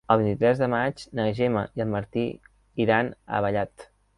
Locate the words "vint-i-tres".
0.19-0.61